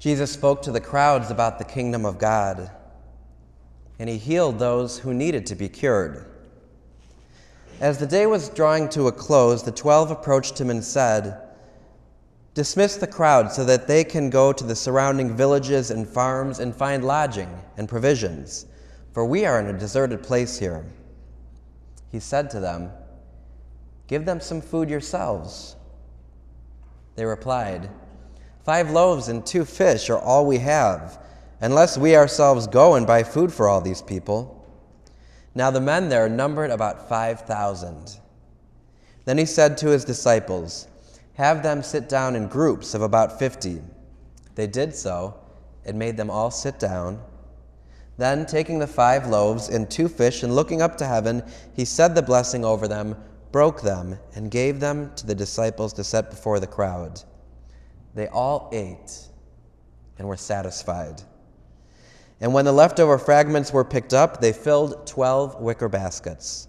[0.00, 2.70] Jesus spoke to the crowds about the kingdom of God,
[3.98, 6.24] and he healed those who needed to be cured.
[7.80, 11.42] As the day was drawing to a close, the twelve approached him and said,
[12.54, 16.74] Dismiss the crowd so that they can go to the surrounding villages and farms and
[16.74, 18.64] find lodging and provisions,
[19.12, 20.82] for we are in a deserted place here.
[22.10, 22.90] He said to them,
[24.06, 25.76] Give them some food yourselves.
[27.16, 27.90] They replied,
[28.64, 31.18] Five loaves and two fish are all we have,
[31.60, 34.56] unless we ourselves go and buy food for all these people.
[35.54, 38.18] Now the men there numbered about 5,000.
[39.24, 40.88] Then he said to his disciples,
[41.34, 43.80] Have them sit down in groups of about 50.
[44.54, 45.34] They did so
[45.84, 47.20] and made them all sit down.
[48.18, 51.42] Then, taking the five loaves and two fish and looking up to heaven,
[51.72, 53.16] he said the blessing over them,
[53.50, 57.22] broke them, and gave them to the disciples to set before the crowd.
[58.14, 59.28] They all ate
[60.18, 61.22] and were satisfied.
[62.40, 66.68] And when the leftover fragments were picked up, they filled 12 wicker baskets.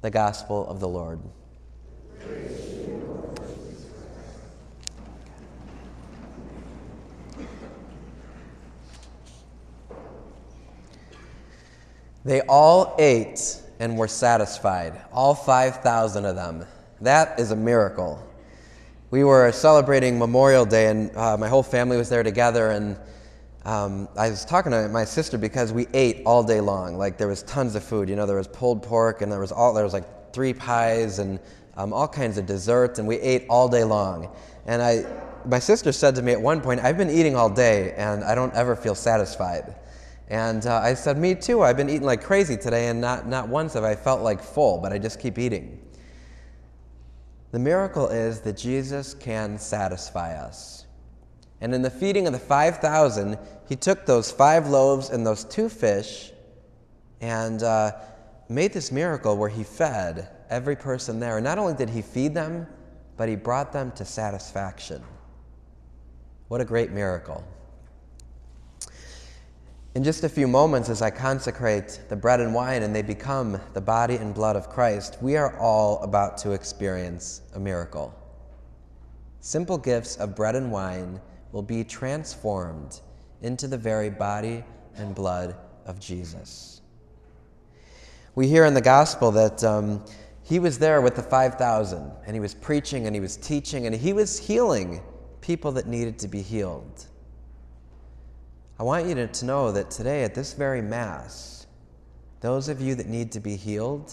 [0.00, 1.20] The Gospel of the Lord.
[12.24, 16.64] They all ate and were satisfied, all 5,000 of them.
[17.00, 18.22] That is a miracle.
[19.14, 22.98] We were celebrating Memorial Day, and uh, my whole family was there together, and
[23.64, 26.98] um, I was talking to my sister because we ate all day long.
[26.98, 28.08] Like there was tons of food.
[28.08, 31.20] You know, there was pulled pork, and there was all there was like three pies
[31.20, 31.38] and
[31.76, 34.34] um, all kinds of desserts, and we ate all day long.
[34.66, 35.06] And I,
[35.44, 38.34] my sister said to me at one point, "I've been eating all day, and I
[38.34, 39.76] don't ever feel satisfied."
[40.26, 41.62] And uh, I said, "Me too.
[41.62, 44.78] I've been eating like crazy today, and not not once have I felt like full,
[44.78, 45.84] but I just keep eating."
[47.54, 50.86] The miracle is that Jesus can satisfy us.
[51.60, 53.38] And in the feeding of the 5,000,
[53.68, 56.32] he took those five loaves and those two fish
[57.20, 57.92] and uh,
[58.48, 61.40] made this miracle where he fed every person there.
[61.40, 62.66] Not only did he feed them,
[63.16, 65.00] but he brought them to satisfaction.
[66.48, 67.44] What a great miracle.
[69.94, 73.60] In just a few moments, as I consecrate the bread and wine and they become
[73.74, 78.12] the body and blood of Christ, we are all about to experience a miracle.
[79.38, 81.20] Simple gifts of bread and wine
[81.52, 83.02] will be transformed
[83.40, 84.64] into the very body
[84.96, 85.54] and blood
[85.86, 86.80] of Jesus.
[88.34, 90.04] We hear in the gospel that um,
[90.42, 93.94] he was there with the 5,000 and he was preaching and he was teaching and
[93.94, 95.00] he was healing
[95.40, 97.06] people that needed to be healed.
[98.78, 101.66] I want you to know that today, at this very Mass,
[102.40, 104.12] those of you that need to be healed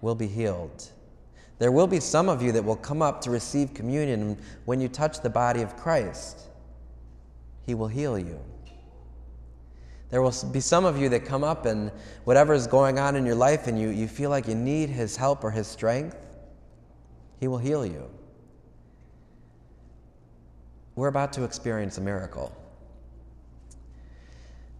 [0.00, 0.88] will be healed.
[1.58, 4.88] There will be some of you that will come up to receive communion when you
[4.88, 6.40] touch the body of Christ.
[7.66, 8.40] He will heal you.
[10.08, 11.92] There will be some of you that come up and
[12.24, 15.16] whatever is going on in your life and you, you feel like you need His
[15.16, 16.16] help or His strength,
[17.38, 18.10] He will heal you.
[20.96, 22.56] We're about to experience a miracle.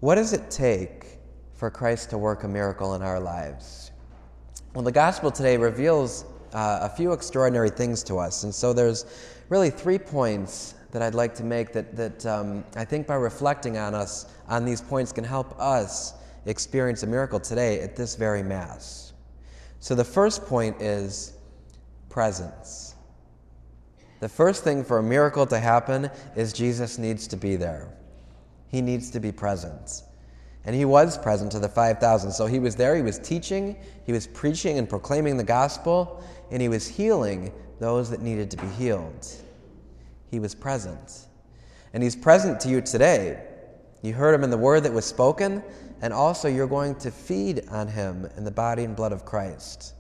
[0.01, 1.19] What does it take
[1.53, 3.91] for Christ to work a miracle in our lives?
[4.73, 6.25] Well, the gospel today reveals
[6.55, 8.45] uh, a few extraordinary things to us.
[8.45, 9.05] And so there's
[9.51, 13.77] really three points that I'd like to make that, that um, I think by reflecting
[13.77, 16.15] on us, on these points, can help us
[16.47, 19.13] experience a miracle today at this very Mass.
[19.81, 21.35] So the first point is
[22.09, 22.95] presence.
[24.21, 27.93] The first thing for a miracle to happen is Jesus needs to be there.
[28.71, 30.03] He needs to be present.
[30.65, 32.31] And he was present to the 5,000.
[32.33, 36.61] So he was there, he was teaching, he was preaching and proclaiming the gospel, and
[36.61, 39.27] he was healing those that needed to be healed.
[40.31, 41.27] He was present.
[41.93, 43.43] And he's present to you today.
[44.03, 45.63] You heard him in the word that was spoken,
[46.03, 49.95] and also you're going to feed on him in the body and blood of Christ.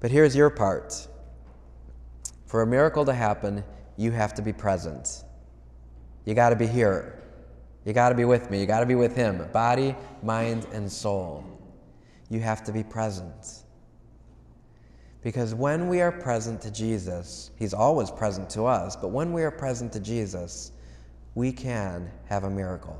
[0.00, 1.08] But here's your part
[2.50, 3.62] for a miracle to happen,
[3.96, 5.22] you have to be present.
[6.24, 7.22] You got to be here.
[7.84, 8.60] You got to be with me.
[8.60, 11.44] You got to be with Him, body, mind, and soul.
[12.28, 13.64] You have to be present.
[15.22, 19.42] Because when we are present to Jesus, He's always present to us, but when we
[19.42, 20.72] are present to Jesus,
[21.34, 22.98] we can have a miracle.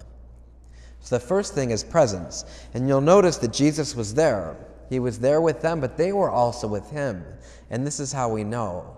[1.00, 2.44] So the first thing is presence.
[2.74, 4.56] And you'll notice that Jesus was there.
[4.90, 7.24] He was there with them, but they were also with Him.
[7.70, 8.96] And this is how we know.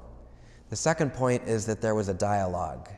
[0.70, 2.88] The second point is that there was a dialogue.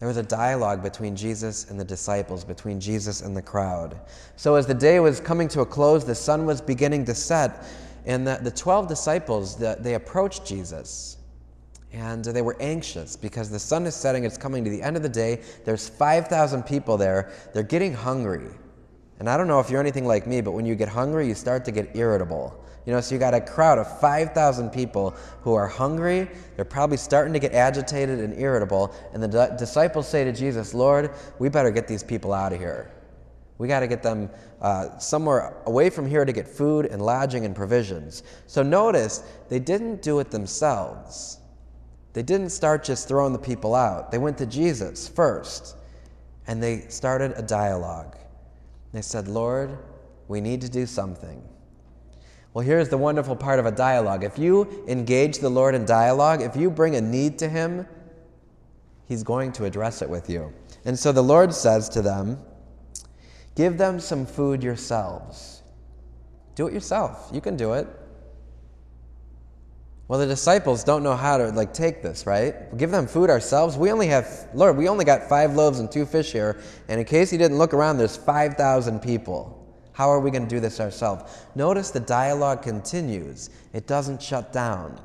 [0.00, 4.00] There was a dialogue between Jesus and the disciples, between Jesus and the crowd.
[4.36, 7.64] So, as the day was coming to a close, the sun was beginning to set,
[8.06, 11.18] and the, the 12 disciples, the, they approached Jesus.
[11.92, 15.02] And they were anxious because the sun is setting, it's coming to the end of
[15.02, 15.42] the day.
[15.64, 17.32] There's 5,000 people there.
[17.52, 18.48] They're getting hungry.
[19.20, 21.34] And I don't know if you're anything like me, but when you get hungry, you
[21.34, 22.64] start to get irritable.
[22.86, 26.26] You know, so you got a crowd of 5,000 people who are hungry.
[26.56, 28.94] They're probably starting to get agitated and irritable.
[29.12, 32.58] And the di- disciples say to Jesus, Lord, we better get these people out of
[32.58, 32.90] here.
[33.58, 34.30] We got to get them
[34.62, 38.22] uh, somewhere away from here to get food and lodging and provisions.
[38.46, 41.40] So notice, they didn't do it themselves.
[42.14, 44.10] They didn't start just throwing the people out.
[44.10, 45.76] They went to Jesus first
[46.46, 48.16] and they started a dialogue.
[48.92, 49.78] They said, Lord,
[50.28, 51.42] we need to do something.
[52.52, 54.24] Well, here's the wonderful part of a dialogue.
[54.24, 57.86] If you engage the Lord in dialogue, if you bring a need to Him,
[59.06, 60.52] He's going to address it with you.
[60.84, 62.38] And so the Lord says to them,
[63.54, 65.62] Give them some food yourselves.
[66.54, 67.30] Do it yourself.
[67.32, 67.86] You can do it.
[70.10, 72.76] Well, the disciples don't know how to like take this, right?
[72.76, 73.76] Give them food ourselves.
[73.76, 76.60] We only have, Lord, we only got five loaves and two fish here.
[76.88, 79.56] And in case you didn't look around, there's 5,000 people.
[79.92, 81.46] How are we going to do this ourselves?
[81.54, 85.00] Notice the dialogue continues, it doesn't shut down.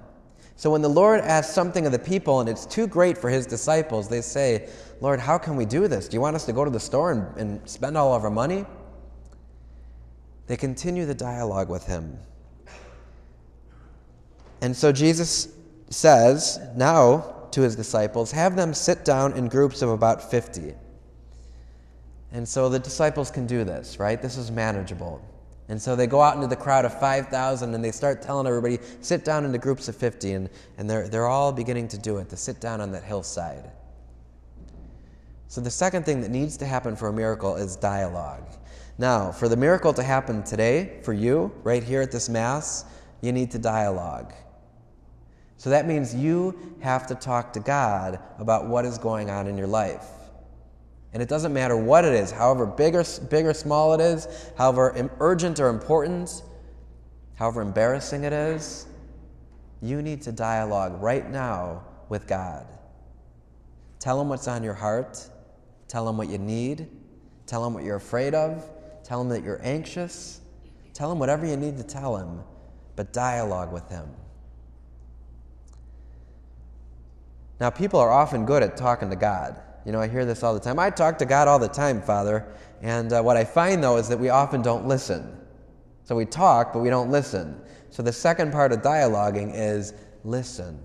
[0.56, 3.46] So when the Lord asks something of the people and it's too great for his
[3.46, 4.70] disciples, they say,
[5.02, 6.08] Lord, how can we do this?
[6.08, 8.32] Do you want us to go to the store and, and spend all of our
[8.32, 8.66] money?
[10.48, 12.18] They continue the dialogue with him.
[14.66, 15.50] And so Jesus
[15.92, 20.74] says now to his disciples, have them sit down in groups of about 50.
[22.32, 24.20] And so the disciples can do this, right?
[24.20, 25.24] This is manageable.
[25.70, 28.80] And so they go out into the crowd of 5,000 and they start telling everybody,
[29.02, 30.34] sit down into groups of 50.
[30.34, 33.70] And, and they're, they're all beginning to do it, to sit down on that hillside.
[35.48, 38.48] So the second thing that needs to happen for a miracle is dialogue.
[38.98, 42.86] Now, for the miracle to happen today, for you, right here at this Mass,
[43.22, 44.34] you need to dialogue.
[45.58, 49.58] So that means you have to talk to God about what is going on in
[49.58, 50.06] your life.
[51.14, 54.28] And it doesn't matter what it is, however big or, big or small it is,
[54.58, 56.44] however urgent or important,
[57.36, 58.88] however embarrassing it is,
[59.82, 62.68] you need to dialogue right now with God.
[64.00, 65.30] Tell Him what's on your heart.
[65.88, 66.88] Tell Him what you need.
[67.46, 68.70] Tell Him what you're afraid of.
[69.04, 70.42] Tell Him that you're anxious.
[70.94, 72.42] Tell Him whatever you need to tell Him,
[72.96, 74.10] but dialogue with Him.
[77.60, 79.60] Now, people are often good at talking to God.
[79.86, 80.80] You know, I hear this all the time.
[80.80, 82.46] I talk to God all the time, Father.
[82.82, 85.40] And uh, what I find, though, is that we often don't listen.
[86.04, 87.62] So we talk, but we don't listen.
[87.90, 89.94] So the second part of dialoguing is
[90.24, 90.80] listen.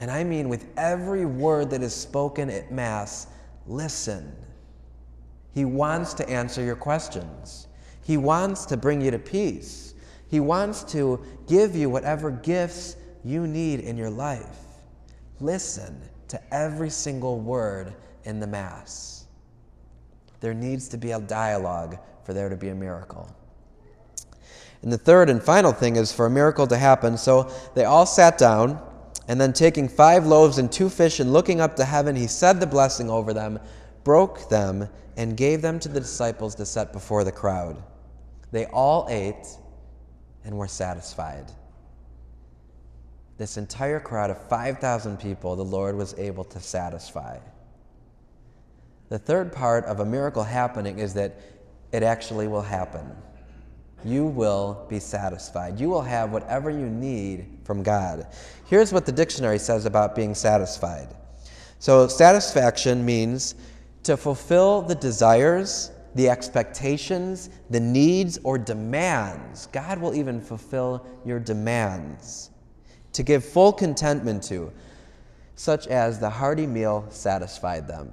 [0.00, 3.26] And I mean, with every word that is spoken at Mass,
[3.66, 4.34] listen.
[5.52, 7.66] He wants to answer your questions,
[8.02, 9.94] He wants to bring you to peace.
[10.28, 14.58] He wants to give you whatever gifts you need in your life.
[15.40, 17.94] Listen to every single word
[18.24, 19.26] in the Mass.
[20.40, 23.34] There needs to be a dialogue for there to be a miracle.
[24.82, 27.16] And the third and final thing is for a miracle to happen.
[27.18, 28.80] So they all sat down,
[29.28, 32.58] and then taking five loaves and two fish and looking up to heaven, he said
[32.58, 33.60] the blessing over them,
[34.02, 37.82] broke them, and gave them to the disciples to set before the crowd.
[38.50, 39.46] They all ate
[40.44, 41.52] and were satisfied
[43.40, 47.38] this entire crowd of 5,000 people, the Lord was able to satisfy.
[49.08, 51.40] The third part of a miracle happening is that
[51.90, 53.10] it actually will happen.
[54.04, 55.80] You will be satisfied.
[55.80, 58.26] You will have whatever you need from God.
[58.66, 61.08] Here's what the dictionary says about being satisfied.
[61.78, 63.54] So, satisfaction means
[64.02, 69.64] to fulfill the desires, the expectations, the needs, or demands.
[69.68, 72.50] God will even fulfill your demands
[73.12, 74.72] to give full contentment to,
[75.56, 78.10] such as the hearty meal satisfied them.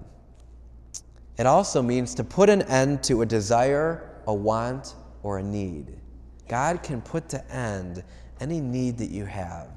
[1.37, 5.99] It also means to put an end to a desire, a want, or a need.
[6.47, 8.03] God can put to end
[8.39, 9.69] any need that you have.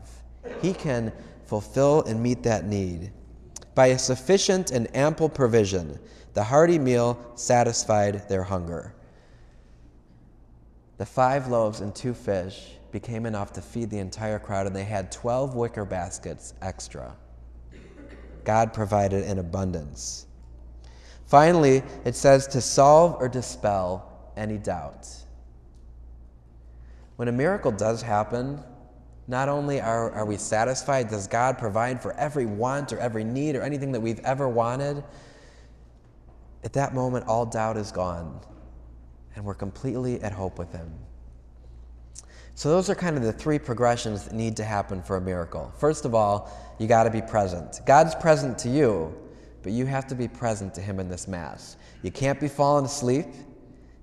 [0.62, 1.12] He can
[1.44, 3.12] fulfill and meet that need.
[3.74, 5.98] By a sufficient and ample provision,
[6.34, 8.94] the hearty meal satisfied their hunger.
[10.98, 14.84] The five loaves and two fish became enough to feed the entire crowd, and they
[14.84, 17.16] had 12 wicker baskets extra.
[18.44, 20.26] God provided in abundance.
[21.26, 25.08] Finally, it says to solve or dispel any doubt.
[27.16, 28.62] When a miracle does happen,
[29.28, 33.54] not only are, are we satisfied, does God provide for every want or every need
[33.54, 35.04] or anything that we've ever wanted,
[36.64, 38.40] at that moment, all doubt is gone,
[39.34, 40.92] and we're completely at hope with Him.
[42.60, 45.72] So, those are kind of the three progressions that need to happen for a miracle.
[45.78, 47.80] First of all, you got to be present.
[47.86, 49.16] God's present to you,
[49.62, 51.78] but you have to be present to Him in this Mass.
[52.02, 53.24] You can't be falling asleep.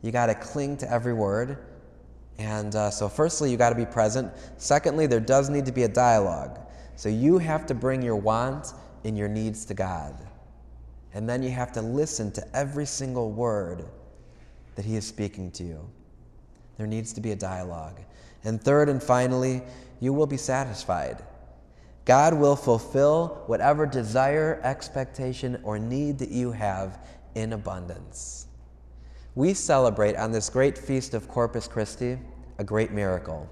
[0.02, 1.68] You got to cling to every word.
[2.40, 4.34] And uh, so, firstly, you got to be present.
[4.58, 6.60] Secondly, there does need to be a dialogue.
[6.96, 8.74] So, you have to bring your wants
[9.04, 10.16] and your needs to God.
[11.14, 13.86] And then you have to listen to every single word
[14.74, 15.88] that He is speaking to you.
[16.78, 18.00] There needs to be a dialogue.
[18.48, 19.62] And third and finally,
[20.00, 21.22] you will be satisfied.
[22.06, 28.48] God will fulfill whatever desire, expectation, or need that you have in abundance.
[29.36, 32.18] We celebrate on this great feast of Corpus Christi
[32.58, 33.50] a great miracle.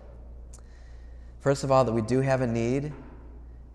[1.42, 2.94] First of all, that we do have a need,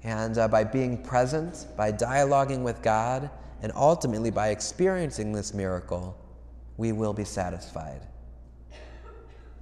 [0.03, 3.29] and uh, by being present, by dialoguing with God,
[3.61, 6.17] and ultimately by experiencing this miracle,
[6.79, 8.07] we will be satisfied.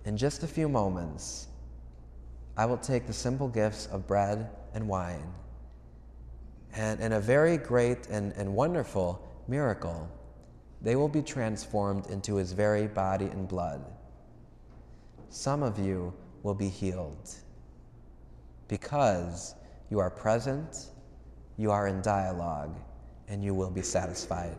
[0.09, 1.49] In just a few moments,
[2.57, 5.35] I will take the simple gifts of bread and wine,
[6.73, 10.09] and in a very great and, and wonderful miracle,
[10.81, 13.85] they will be transformed into his very body and blood.
[15.29, 17.29] Some of you will be healed
[18.67, 19.57] because
[19.91, 20.87] you are present,
[21.59, 22.81] you are in dialogue,
[23.29, 24.57] and you will be satisfied.